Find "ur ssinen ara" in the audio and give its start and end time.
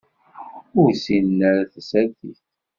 0.81-1.71